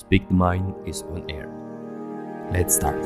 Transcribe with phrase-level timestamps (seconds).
[0.00, 1.44] Speak the Mind is on air.
[2.56, 2.96] Let's start.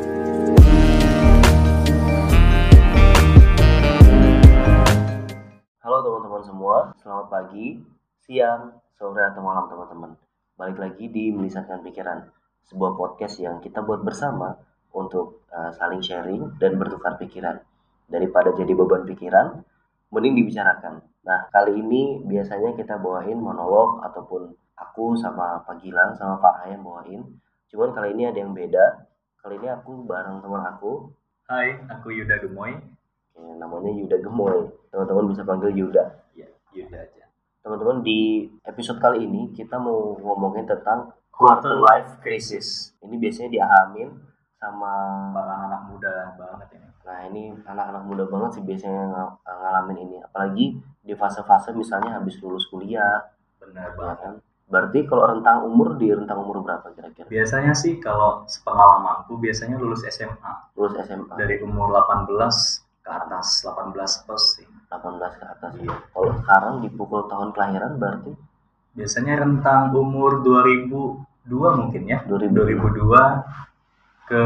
[5.82, 7.82] Halo teman-teman semua, selamat pagi,
[8.22, 10.14] siang, sore atau malam teman-teman.
[10.54, 12.30] Balik lagi di Melisatkan Pikiran,
[12.70, 14.54] sebuah podcast yang kita buat bersama
[14.94, 17.58] untuk uh, saling sharing dan bertukar pikiran.
[18.06, 19.66] Daripada jadi beban pikiran,
[20.14, 21.02] mending dibicarakan.
[21.26, 26.86] Nah, kali ini biasanya kita bawain monolog ataupun aku sama Pak Gilang sama Pak yang
[26.86, 27.26] bawain.
[27.66, 29.10] Cuman kali ini ada yang beda.
[29.42, 31.10] Kali ini aku bareng teman aku,
[31.44, 32.72] Hai, aku Yuda Gemoy.
[33.36, 34.64] ya, namanya Yuda Gemoy.
[34.88, 36.24] Teman-teman bisa panggil Yuda.
[36.32, 37.28] Ya, Yuda aja.
[37.60, 42.96] Teman-teman di episode kali ini kita mau ngomongin tentang quarter life crisis.
[43.04, 44.08] Ini biasanya dialamin
[44.56, 44.92] sama
[45.36, 46.93] Para anak muda banget ini.
[47.04, 50.16] Nah ini anak-anak muda banget sih biasanya ng- ngalamin ini.
[50.24, 50.66] Apalagi
[51.04, 53.28] di fase-fase misalnya habis lulus kuliah,
[53.60, 54.18] Benar ya banget.
[54.24, 54.34] kan?
[54.64, 57.28] Berarti kalau rentang umur di rentang umur berapa kira-kira?
[57.28, 62.32] Biasanya sih kalau sepengalamanku biasanya lulus SMA Lulus SMA dari umur 18
[63.04, 64.66] ke atas 18 plus sih.
[64.88, 65.72] 18 ke atas.
[65.76, 65.92] Iya.
[66.08, 68.32] Kalau sekarang dipukul tahun kelahiran berarti
[68.94, 72.22] Biasanya rentang umur 2002 mungkin ya.
[72.24, 73.04] 2002.
[73.04, 74.40] 2002 ke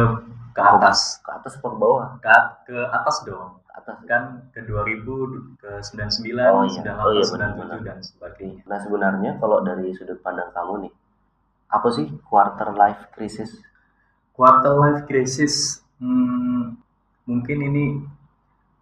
[0.59, 0.98] ke atas.
[1.23, 2.19] ke atas atau ke bawah?
[2.19, 2.34] Ke,
[2.67, 3.62] ke atas dong.
[3.62, 3.97] Ke atas.
[4.11, 6.83] Kan ke 2000 ke 99, Oh iya.
[6.83, 7.78] 98, Oh iya, benar-benar.
[7.83, 8.61] 97 dan sebagainya.
[8.67, 10.92] Nah sebenarnya kalau dari sudut pandang kamu nih,
[11.70, 13.55] apa sih quarter life crisis?
[14.34, 16.79] Quarter life crisis, hmm,
[17.27, 17.84] mungkin ini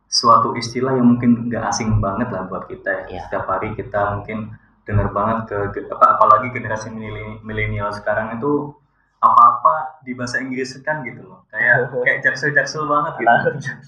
[0.06, 3.04] suatu istilah yang mungkin nggak asing banget lah buat kita ya.
[3.10, 3.20] Iya.
[3.28, 4.54] Setiap hari kita mungkin
[4.86, 8.70] dengar banget ke, apa apalagi generasi mileni- milenial sekarang itu
[9.18, 11.42] apa-apa di bahasa Inggris kan gitu loh.
[11.50, 13.36] Kayak kayak jaksel-jaksel banget gitu.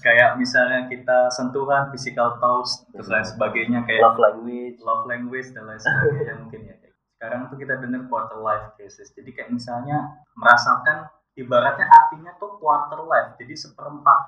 [0.03, 4.77] kayak misalnya kita sentuhan, physical touch, terus lain sebagainya kayak Love language.
[4.83, 6.75] love language dan lain sebagainya mungkin ya.
[7.15, 9.11] Sekarang tuh kita dengar quarter life crisis.
[9.11, 13.39] Jadi kayak misalnya merasakan ibaratnya artinya tuh quarter life.
[13.39, 14.19] Jadi seperempat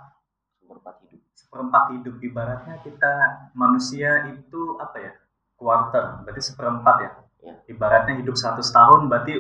[0.64, 1.20] Seperempat hidup.
[1.36, 3.12] seperempat hidup ibaratnya kita
[3.52, 5.12] manusia itu apa ya?
[5.60, 7.12] Quarter, berarti seperempat ya.
[7.42, 7.54] Ya.
[7.68, 9.34] Ibaratnya hidup 100 tahun berarti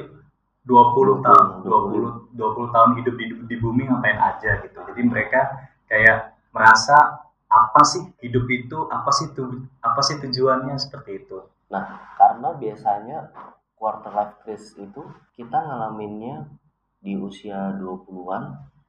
[0.61, 4.77] 20 tahun, 20 20 tahun hidup di, di bumi ngapain aja gitu.
[4.81, 11.25] Jadi mereka kayak merasa apa sih hidup itu, apa sih tu, apa sih tujuannya seperti
[11.25, 11.43] itu.
[11.71, 13.31] Nah karena biasanya
[13.75, 15.01] quarter life crisis itu
[15.33, 16.45] kita ngalaminnya
[17.01, 18.43] di usia 20-an,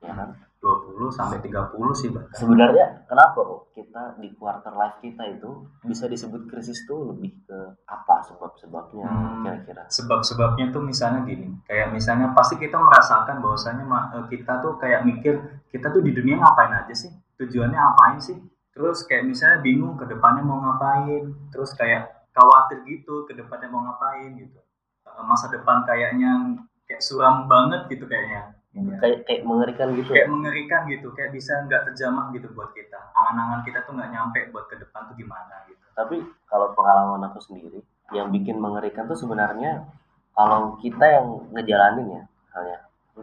[0.04, 0.30] ya kan?
[0.62, 2.38] 20 sampai 30 sih bahkan.
[2.38, 7.58] Sebenarnya kenapa kok kita di quarter life kita itu bisa disebut krisis tuh lebih ke
[7.90, 9.42] apa sebab-sebabnya Hmm.
[9.42, 9.82] kira-kira?
[9.90, 13.82] Sebab-sebabnya tuh misalnya gini, kayak misalnya pasti kita merasakan bahwasanya
[14.14, 15.34] eh, kita tuh kayak mikir
[15.74, 17.10] kita tuh di dunia ngapain aja sih?
[17.42, 18.38] Tujuannya ngapain sih?
[18.70, 23.82] Terus kayak misalnya bingung ke depannya mau ngapain, terus kayak khawatir gitu ke depannya mau
[23.82, 24.62] ngapain gitu.
[25.10, 26.54] Eh, Masa depan kayaknya
[26.86, 28.61] kayak suram banget gitu kayaknya.
[28.72, 28.96] Iya.
[29.04, 30.10] Kayak kayak mengerikan gitu.
[30.16, 32.96] kayak mengerikan gitu, kayak bisa nggak terjamah gitu buat kita.
[33.12, 35.84] Angan-angan kita tuh nggak nyampe buat ke depan tuh gimana gitu.
[35.92, 37.84] Tapi kalau pengalaman aku sendiri,
[38.16, 39.84] yang bikin mengerikan tuh sebenarnya
[40.32, 42.78] kalau kita yang ngejalanin ya, misalnya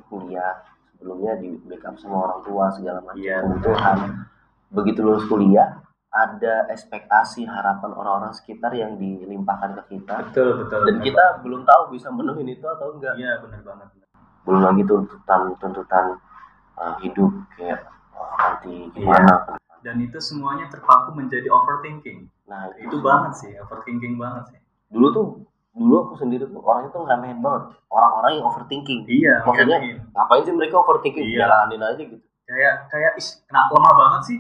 [0.06, 0.54] kuliah
[0.94, 3.98] sebelumnya di backup sama orang tua segala macam Iya, kebutuhan.
[4.70, 5.82] Begitu lulus kuliah,
[6.14, 10.82] ada ekspektasi harapan orang-orang sekitar yang dilimpahkan ke kita Betul betul.
[10.86, 13.14] dan bener kita belum tahu bisa menuhin itu atau enggak.
[13.18, 13.88] Iya benar banget.
[14.42, 16.06] Belum lagi tuntutan-tuntutan
[16.76, 19.58] uh, hidup kayak oh, nanti gimana.
[19.80, 22.28] Dan itu semuanya terpaku menjadi overthinking.
[22.46, 24.60] Nah, Itu banget sih, overthinking banget sih.
[24.90, 25.26] dulu tuh
[25.72, 29.98] dulu aku sendiri tuh orang itu ngeremehin banget orang-orang yang overthinking Iya, maksudnya ngertiin.
[30.10, 31.40] ngapain sih mereka overthinking Iya.
[31.40, 34.38] jalanin aja gitu kayak kayak is kena lemah banget sih.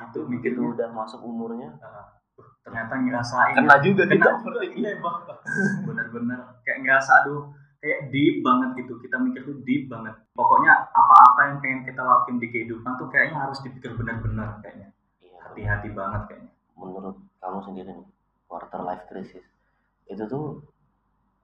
[0.00, 0.72] Itu begitu mikirnya.
[0.72, 3.54] udah masuk umurnya Nah, uh, ternyata ngerasain.
[3.54, 4.82] kena juga kena kita overthinking.
[4.82, 5.16] Iya, Bang.
[5.84, 9.00] Bener-bener kayak ngerasa aduh kayak deep banget gitu.
[9.00, 10.14] Kita mikir tuh deep banget.
[10.32, 14.88] Pokoknya apa-apa yang pengen kita lakuin di kehidupan tuh kayaknya harus dipikir bener-bener kayaknya.
[15.20, 16.52] Iya, Hati-hati banget kayaknya.
[16.72, 18.08] menurut kamu sendiri nih
[18.48, 19.44] quarter life crisis
[20.08, 20.64] itu tuh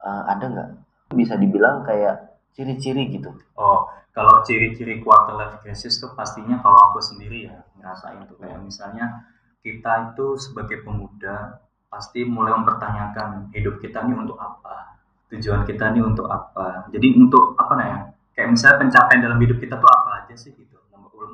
[0.00, 0.70] uh, ada nggak
[1.12, 7.04] bisa dibilang kayak ciri-ciri gitu Oh, kalau ciri-ciri quarter life crisis tuh pastinya kalau aku
[7.04, 9.28] sendiri ya ngerasain tuh kayak misalnya
[9.60, 11.60] kita itu sebagai pemuda
[11.92, 14.95] pasti mulai mempertanyakan hidup kita ini untuk apa,
[15.32, 16.86] tujuan kita ini untuk apa.
[16.94, 17.98] Jadi untuk apa nah ya?
[18.36, 20.76] Kayak misalnya pencapaian dalam hidup kita tuh apa aja sih gitu.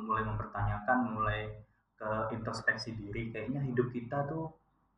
[0.03, 1.51] Mulai mempertanyakan, mulai
[1.99, 3.29] ke introspeksi diri.
[3.31, 4.53] Kayaknya hidup kita tuh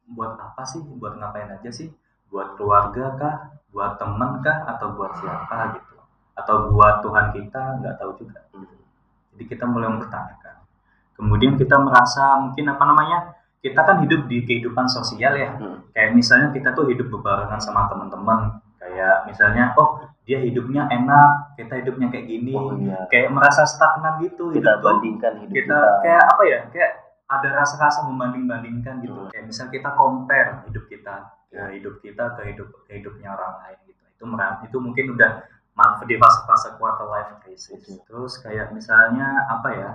[0.08, 0.82] buat apa sih?
[0.82, 1.90] Buat ngapain aja sih?
[2.32, 3.36] Buat keluarga kah?
[3.74, 4.66] Buat teman kah?
[4.76, 5.96] Atau buat siapa gitu?
[6.36, 8.76] atau buat Tuhan kita nggak tahu juga gitu.
[9.36, 10.68] jadi kita mulai mempertanyakan
[11.16, 13.18] kemudian kita merasa mungkin apa namanya
[13.64, 15.80] kita kan hidup di kehidupan sosial ya Hmm.
[15.96, 18.60] kayak misalnya kita tuh hidup bebarengan sama teman-teman
[18.96, 23.04] kayak misalnya oh dia hidupnya enak kita hidupnya kayak gini oh iya.
[23.12, 26.92] kayak merasa stagnan gitu kita hidup bandingkan hidup kita, kita, kayak apa ya kayak
[27.26, 29.18] ada rasa-rasa membanding-bandingkan gitu.
[29.18, 29.32] Hmm.
[29.34, 31.16] kayak misal kita compare hidup kita
[31.50, 34.04] ke hidup kita ke hidup ke hidupnya orang lain gitu.
[34.16, 35.32] Itu merah itu mungkin udah
[35.76, 37.82] maaf di fase-fase quarter life crisis.
[37.84, 38.00] Betul.
[38.08, 39.92] terus kayak misalnya apa ya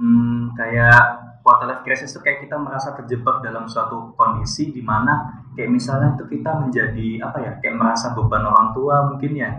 [0.00, 1.00] hmm, kayak
[1.44, 6.16] quarter life crisis itu kayak kita merasa terjebak dalam suatu kondisi di mana kayak misalnya
[6.16, 9.50] itu kita menjadi apa ya kayak merasa beban orang tua mungkin ya.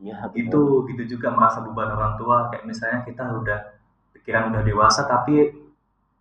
[0.00, 2.48] Iya itu gitu juga merasa beban orang tua.
[2.48, 3.58] Kayak misalnya kita udah
[4.16, 5.52] pikiran udah dewasa tapi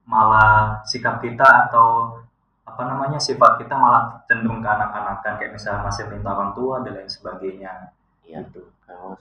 [0.09, 2.19] malah sikap kita atau
[2.65, 6.93] apa namanya sifat kita malah cenderung ke anak-anakan kayak misalnya masih minta orang tua dan
[6.97, 7.93] lain sebagainya.
[8.25, 8.67] Iya gitu.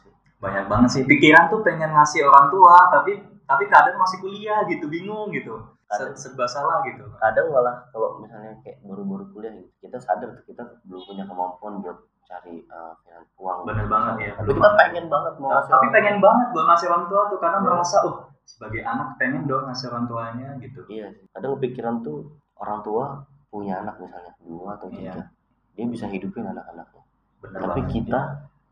[0.05, 0.13] sih.
[0.41, 1.03] Banyak banget sih.
[1.05, 6.13] Pikiran tuh pengen ngasih orang tua tapi tapi kadang masih kuliah gitu bingung gitu Se-
[6.15, 10.61] serba salah gitu kadang malah kalau misalnya kayak baru-baru kuliah gitu, kita sadar tuh kita
[10.85, 11.97] belum punya kemampuan buat
[12.29, 12.93] cari uh,
[13.41, 13.65] uang.
[13.65, 14.33] Bener banget, ya.
[14.37, 17.59] tapi kita pengen banget mau ngasih tapi pengen banget buat ngasih orang tua tuh karena
[17.59, 17.65] Iya.
[17.65, 18.15] merasa oh
[18.45, 20.81] sebagai anak pengen dong ngasih orang tuanya gitu.
[20.87, 25.25] Iya kadang pikiran tuh orang tua punya anak misalnya dua atau tiga Iya.
[25.73, 27.03] dia bisa hidupin anak-anaknya.
[27.41, 27.89] Tapi banget.
[27.89, 28.21] kita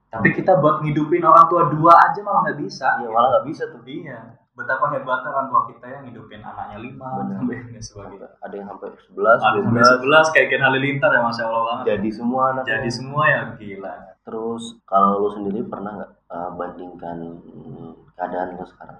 [0.06, 3.00] tapi kita buat ngidupin orang tua dua aja malah nggak bisa.
[3.00, 3.80] Ya malah nggak bisa tuh.
[3.88, 8.28] Iya betapa hebatnya orang tua kita yang ngidupin anaknya lima sampai sebagainya.
[8.40, 11.84] Ada yang sampai sebelas ada sampai sebelas kayak Ken Halilintar ya masya Allah banget.
[11.92, 13.94] Jadi semua anak jadi semua ya gila.
[14.24, 18.98] Terus kalau lu sendiri pernah nggak uh, bandingkan hmm, keadaan lu sekarang?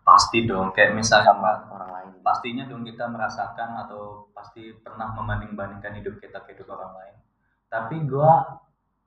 [0.00, 0.72] Pasti dong.
[0.72, 2.04] Kayak misalnya sama orang lain.
[2.26, 7.14] pastinya dong kita merasakan atau pasti pernah membanding-bandingkan hidup kita ke hidup orang lain.
[7.70, 8.58] Tapi gua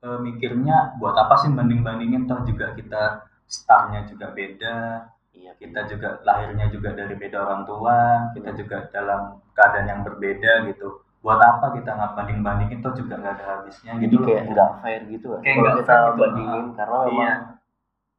[0.05, 5.03] eh, mikirnya buat apa sih banding-bandingin toh juga kita startnya juga beda
[5.39, 7.97] iya kita juga lahirnya juga dari beda orang tua
[8.35, 10.99] kita juga dalam keadaan yang berbeda gitu.
[11.19, 14.71] Buat apa kita nggak banding bandingin toh juga nggak ada habisnya jadi gitu kayak nggak
[14.79, 17.33] fair gitu kan Kayak kalau nggak kita gitu, bandingin karena memang iya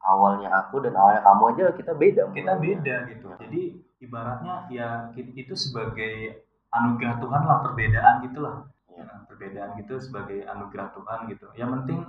[0.01, 3.29] awalnya aku dan awalnya kamu aja kita beda kita beda gitu.
[3.37, 3.63] Jadi
[4.01, 8.57] ibaratnya ya itu sebagai anugerah Tuhan lah perbedaan gitulah.
[8.89, 9.05] Iya.
[9.05, 11.47] Ya, perbedaan gitu sebagai anugerah Tuhan gitu.
[11.57, 12.01] Yang penting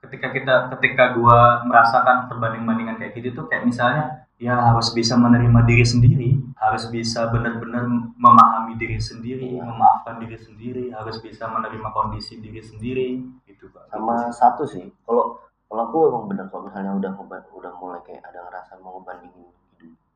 [0.00, 5.20] ketika kita ketika gua merasakan perbanding bandingan kayak gitu tuh kayak misalnya ya harus bisa
[5.20, 7.84] menerima diri sendiri harus bisa benar-benar
[8.16, 9.64] memahami diri sendiri Iya.
[9.68, 13.92] memaafkan diri sendiri harus bisa menerima kondisi diri sendiri gitu pak.
[13.92, 15.36] Sama satu sih kalau
[15.68, 17.12] kalau aku memang benar kalau misalnya udah
[17.52, 19.52] udah mulai kayak ada ngerasa mau ngebandingin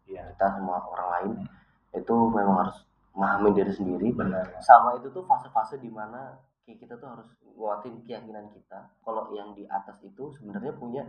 [0.09, 0.33] Iya.
[0.33, 1.31] kita sama orang lain
[1.93, 2.77] itu memang harus
[3.13, 4.09] memahami diri sendiri.
[4.17, 8.88] Benar sama itu tuh fase-fase di mana kita tuh harus nguatin keyakinan kita.
[8.99, 11.05] Kalau yang di atas itu sebenarnya punya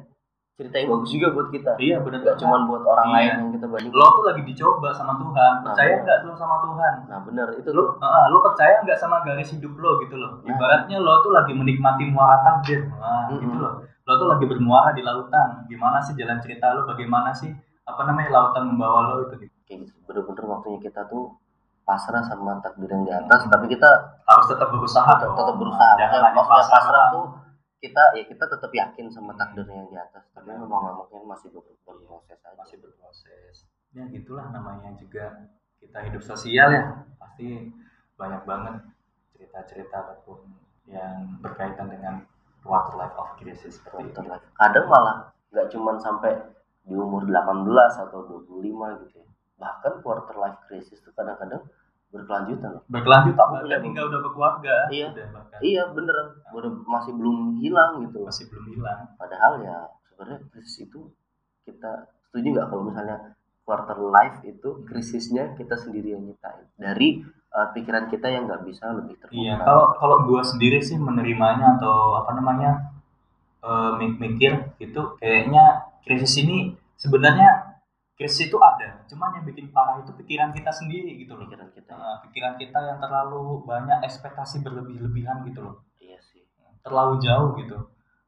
[0.55, 1.71] cerita yang bagus juga buat kita.
[1.79, 3.15] Iya benar nggak cuma buat orang Iya.
[3.15, 5.53] lain yang kita bandingin lo tuh lagi dicoba sama Tuhan.
[5.63, 6.93] Percaya Nah, nggak lo sama Tuhan?
[7.07, 7.87] Nah benar itu lo tuh.
[7.99, 10.31] ah, lo percaya nggak sama garis hidup lo gitu loh?
[10.37, 10.47] Nah.
[10.51, 13.39] ibaratnya lo tuh lagi menikmati muara takdir nah, Mm-mm.
[13.39, 13.73] gitu loh.
[14.05, 15.67] Lo tuh lagi bermuara di lautan.
[15.67, 16.83] Gimana sih jalan cerita lo?
[16.83, 17.51] Bagaimana sih
[17.83, 19.55] apa namanya lautan membawa lo itu gitu.
[19.67, 19.91] gitu.
[20.03, 21.35] Bener-bener waktunya kita tuh
[21.85, 23.89] pasrah sama takdir yang di atas tapi kita
[24.25, 25.37] harus tetap berusaha tetap, dong.
[25.37, 25.93] tetap berusaha.
[25.95, 26.73] Jangan Maksudnya maksudnya pasrah.
[26.81, 27.25] pasrah tuh
[27.77, 30.65] kita ya kita tetap yakin sama takdirnya yang di atas tapi Benar.
[30.65, 32.57] memang mungkin masih ber- berproses aja.
[32.57, 33.55] Masih berproses.
[33.93, 35.45] Ya gitulah namanya juga
[35.77, 36.83] kita hidup sosial ya.
[37.15, 37.69] Pasti
[38.17, 38.75] banyak banget
[39.31, 40.41] cerita-cerita ataupun
[40.87, 42.25] yang berkaitan dengan
[42.65, 44.17] quarter life of crisis seperti itu.
[44.17, 44.45] Quarter life.
[44.57, 45.17] kadang malah
[45.53, 46.33] nggak cuman sampai
[46.85, 47.65] di umur 18
[48.09, 48.19] atau
[48.49, 51.63] 25 gitu ya bahkan quarter life crisis tuh kadang-kadang
[52.11, 52.79] berkelanjutan.
[52.79, 52.83] Loh.
[52.87, 54.75] berkelanjut Aku bahkan punya- hingga udah berkeluarga.
[54.87, 55.07] Iya.
[55.11, 55.57] udah bahkan.
[55.59, 56.17] Iya bener
[56.49, 58.17] udah masih belum hilang gitu.
[58.23, 58.99] Masih belum hilang.
[59.15, 61.11] Padahal ya sebenarnya krisis itu
[61.63, 63.17] kita setuju nggak kalau misalnya
[63.65, 68.93] quarter life itu krisisnya kita sendiri yang nyiptain dari uh, pikiran kita yang nggak bisa
[68.93, 69.41] lebih terbuka.
[69.41, 72.93] Iya, kalau kalau gua sendiri sih menerimanya atau apa namanya
[73.65, 77.64] eh, mik- mikir gitu, kayaknya krisis ini sebenarnya
[78.15, 81.45] krisis itu ada, cuman yang bikin parah itu pikiran kita sendiri gitu loh.
[81.47, 86.43] pikiran kita Eh, pikiran kita yang terlalu banyak ekspektasi berlebih-lebihan gitu loh, iya sih
[86.79, 87.77] terlalu jauh gitu,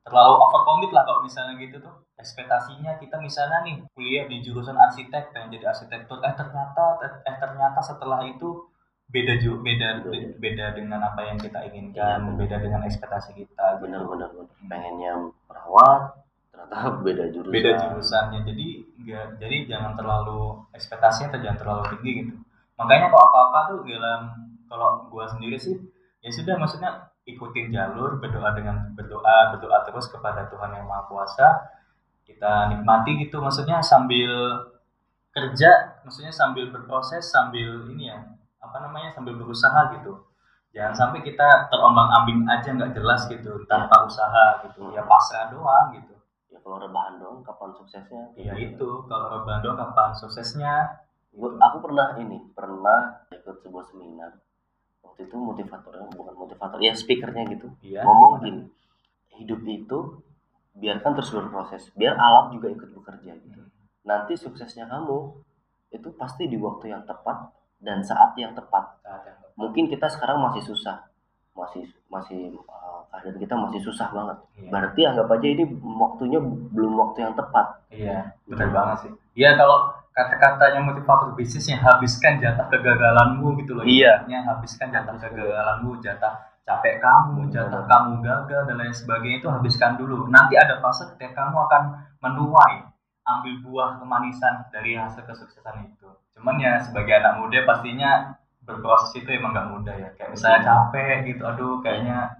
[0.03, 2.03] terlalu overcommit lah kalau misalnya gitu tuh.
[2.17, 7.79] Ekspektasinya kita misalnya nih kuliah di jurusan arsitek pengen jadi arsitektur, eh ternyata eh ternyata
[7.79, 8.65] setelah itu
[9.07, 10.27] beda juga beda Beda.
[10.35, 12.37] beda dengan apa yang kita inginkan, benar.
[12.43, 13.79] beda dengan ekspektasi kita.
[13.79, 13.87] gitu.
[13.87, 14.27] bener-bener
[14.67, 16.26] pengennya perawat
[16.67, 17.53] ternyata beda jurusan.
[17.53, 18.67] Beda jurusannya, jadi
[18.99, 20.41] enggak, jadi jangan terlalu
[20.75, 22.33] ekspektasinya atau jangan terlalu tinggi gitu.
[22.77, 24.21] Makanya kalau apa-apa tuh dalam
[24.67, 25.79] kalau gua sendiri sih
[26.21, 31.47] ya sudah maksudnya ikutin jalur berdoa dengan berdoa berdoa terus kepada Tuhan yang Maha Kuasa.
[32.27, 34.59] Kita nikmati gitu maksudnya sambil
[35.31, 38.19] kerja maksudnya sambil berproses sambil ini ya
[38.59, 40.27] apa namanya sambil berusaha gitu.
[40.75, 44.91] Jangan sampai kita terombang ambing aja nggak jelas gitu tanpa usaha gitu.
[44.91, 46.16] Ya pasrah doang gitu
[46.47, 48.23] ya kalau rebahan doang kapan suksesnya?
[48.35, 48.51] Iya.
[48.55, 48.75] Gitu.
[48.75, 48.89] itu.
[49.07, 50.73] Kalau rebahan doang kapan suksesnya?
[51.35, 54.31] Gua- aku pernah ini pernah ikut sebuah seminar.
[55.05, 57.67] Waktu itu motivatornya bukan motivator ya speakernya gitu.
[57.83, 58.63] Iya ngomong gini
[59.37, 59.99] hidup itu
[60.77, 63.61] biarkan terus berproses biar alam juga ikut bekerja gitu.
[64.05, 65.45] Nanti suksesnya kamu
[65.93, 68.97] itu pasti di waktu yang tepat dan saat yang tepat.
[69.05, 69.53] Saat yang tepat.
[69.57, 71.05] mungkin kita sekarang masih susah
[71.57, 74.69] masih masih uh, keadaan kita masih susah banget Iya.
[74.69, 79.11] berarti anggap aja ini waktunya belum waktu yang tepat Iya, benar banget sih.
[79.33, 83.85] Iya kalau kata-katanya motivator bisnis yang habiskan jatah kegagalanmu gitu loh.
[83.85, 84.25] Iya.
[84.27, 86.33] Yang habiskan jatah kegagalanmu, jatah
[86.67, 87.89] capek kamu, jatah Benar.
[87.89, 90.27] kamu gagal dan lain sebagainya itu habiskan dulu.
[90.27, 91.83] Nanti ada fase ketika kamu akan
[92.19, 92.75] menuai,
[93.23, 96.11] ambil buah kemanisan dari hasil kesuksesan itu.
[96.35, 98.35] Cuman ya sebagai anak muda pastinya
[98.67, 100.09] berproses itu emang gak mudah ya.
[100.19, 102.35] Kayak misalnya capek gitu, aduh kayaknya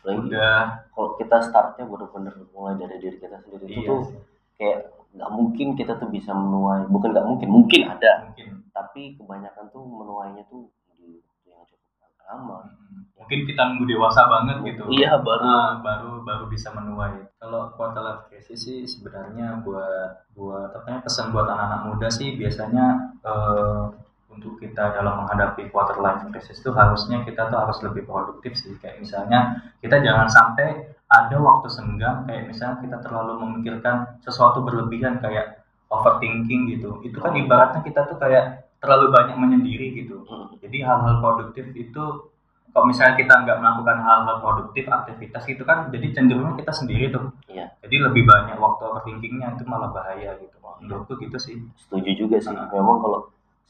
[0.00, 0.88] Lagi udah.
[0.96, 4.20] kalau kita startnya bener-bener mulai dari diri kita sendiri itu iya tuh sih,
[4.56, 4.78] kayak
[5.10, 8.30] nggak mungkin kita tuh bisa menuai bukan nggak mungkin mungkin ada.
[8.30, 8.48] Mungkin.
[8.70, 12.58] Tapi kebanyakan tuh menuainya tuh di yang cukup lama.
[12.64, 14.82] Mm, mungkin kita nunggu dewasa banget gitu.
[14.88, 15.44] Iya baru.
[15.44, 17.26] Ah, baru baru bisa menuai.
[17.42, 22.38] Kalau quarter life crisis sih sebenarnya buat buat apa ya pesan buat anak-anak muda sih
[22.38, 23.84] biasanya eh,
[24.30, 28.72] untuk kita dalam menghadapi quarter life crisis itu harusnya kita tuh harus lebih produktif sih.
[28.78, 35.18] Kayak misalnya kita jangan sampai ada waktu senggang kayak misalnya kita terlalu memikirkan sesuatu berlebihan
[35.18, 37.02] kayak overthinking gitu.
[37.02, 40.24] Itu kan ibaratnya kita tuh kayak terlalu banyak menyendiri gitu.
[40.62, 42.30] Jadi hal-hal produktif itu
[42.70, 47.34] kalau misalnya kita nggak melakukan hal-hal produktif aktivitas itu kan jadi cenderungnya kita sendiri tuh.
[47.50, 47.74] Iya.
[47.82, 50.56] Jadi lebih banyak waktu overthinkingnya itu malah bahaya gitu.
[50.80, 51.60] Menurutku gitu sih.
[51.76, 52.54] Setuju juga sih.
[52.54, 52.70] Ah.
[52.72, 53.20] memang kalau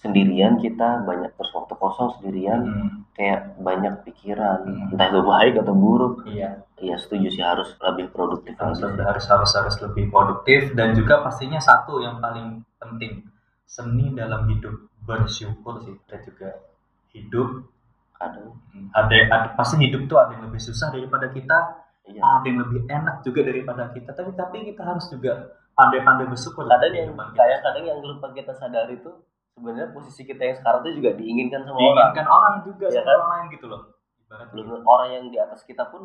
[0.01, 4.65] sendirian kita banyak terus waktu kosong sendirian Hmm, kayak banyak pikiran.
[4.65, 4.93] Hmm.
[4.97, 6.25] entah itu baik atau buruk.
[6.25, 6.65] Iya.
[6.81, 8.97] Iya setuju sih harus lebih produktif harus lagi.
[8.97, 13.29] lebih harus harus harus lebih produktif dan juga pastinya satu yang paling penting
[13.69, 14.89] seni dalam hidup.
[15.05, 16.49] Bersyukur sih dan juga
[17.13, 17.69] hidup.
[18.17, 21.59] Kadang hmm, ada, ada pasti hidup tuh ada yang lebih susah daripada kita
[22.09, 22.21] iya.
[22.21, 24.17] ada yang lebih enak juga daripada kita.
[24.17, 26.65] Tapi tapi kita harus juga pandai-pandai bersyukur.
[26.65, 27.37] Kadang yang kita.
[27.37, 29.13] kayak kadang yang lupa kita sadari itu
[29.61, 33.05] sebenarnya posisi kita yang sekarang tuh juga diinginkan sama orang diinginkan orang juga Iya sama
[33.05, 33.15] kan?
[33.15, 33.83] orang lain gitu loh
[34.19, 36.03] ibarat belum orang yang di atas kita pun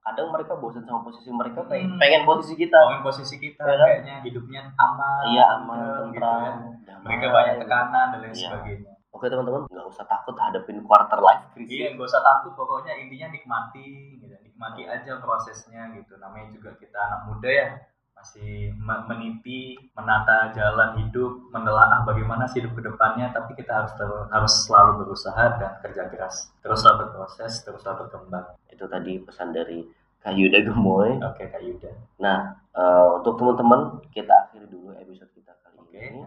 [0.00, 1.98] kadang mereka bosan sama posisi mereka pengen, Hmm.
[1.98, 3.76] pengen posisi kita Ngomongin posisi kita kan?
[3.80, 6.52] kayaknya hidupnya aman iya aman tentrem gitu tentram ya
[6.86, 7.04] damai.
[7.04, 8.46] mereka banyak tekanan dan lain Iya.
[8.46, 12.92] sebagainya oke teman-teman nggak usah takut hadapin quarter life crisis iya gak usah takut pokoknya
[12.94, 17.66] intinya nikmati gitu nikmati aja prosesnya gitu namanya juga kita anak muda ya
[18.24, 23.92] masih me- meniti menata jalan hidup menelaah bagaimana sih hidup ke depannya tapi kita harus
[24.00, 26.48] ter- harus selalu berusaha dan kerja keras.
[26.64, 28.56] Teruslah berproses teruslah berkembang.
[28.72, 29.84] Itu tadi pesan dari
[30.24, 31.20] Kak Yuda Gemoy.
[31.20, 31.92] Oke kak Yuda.
[32.24, 35.92] Nah eh, untuk teman-teman kita akhiri dulu episode kita kali oke.
[35.92, 36.24] ini.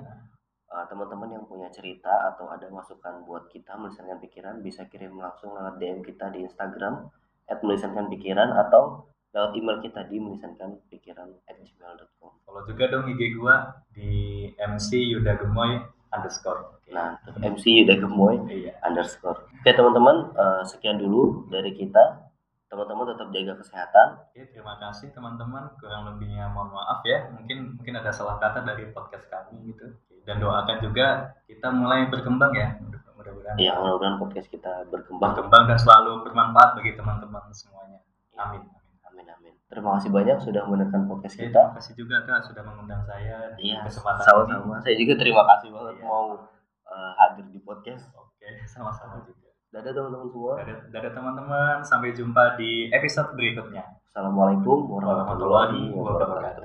[0.69, 5.57] Eh, teman-teman yang punya cerita atau ada masukan buat kita melisankan pikiran bisa kirim langsung
[5.57, 7.09] lewat DM kita di Instagram
[7.49, 13.85] @melisankan pikiran atau lewat email kita di melisankan pikiran gmail.com follow juga dong IG gua
[13.93, 15.77] di MC Yuda Gemoy
[16.09, 22.25] underscore nah MC Yuda Gemoy iya underscore oke teman-teman eh, sekian dulu dari kita
[22.67, 25.65] teman-teman tetap jaga kesehatan Oke, terima kasih teman-teman.
[25.81, 27.25] Kurang lebihnya mohon maaf ya.
[27.33, 29.97] Mungkin mungkin ada salah kata dari podcast kami gitu.
[30.29, 32.77] Dan doakan juga kita mulai berkembang ya.
[33.17, 37.99] Mudah-mudahan ya mudah-mudahan podcast kita berkembang berkembang dan selalu bermanfaat bagi teman-teman semuanya.
[38.37, 38.76] Amin.
[39.67, 43.51] Terima kasih banyak sudah mendengarkan podcast Oke, kita terima kasih juga Kak sudah mengundang saya
[43.53, 44.79] di Iya, kesempatan sama-sama.
[44.79, 46.03] Saya juga terima kasih banget Iya.
[46.03, 46.25] mau
[46.87, 48.03] eh, hadir di podcast.
[48.05, 48.15] ini.
[48.15, 49.51] Oke, sama-sama juga.
[49.67, 50.53] Dadah teman-teman semua.
[50.55, 51.75] Dadah, dadah teman-teman.
[51.83, 53.83] Sampai jumpa di episode berikutnya.
[54.07, 56.63] Assalamualaikum warahmatullahi wabarakatuh.